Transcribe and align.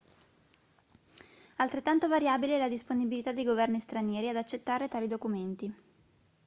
altrettanto 1.57 2.07
variabile 2.07 2.55
è 2.55 2.57
la 2.57 2.67
disponibilità 2.69 3.33
dei 3.33 3.43
governi 3.43 3.77
stranieri 3.79 4.29
ad 4.29 4.35
accettare 4.35 4.87
tali 4.87 5.05
documenti 5.05 5.75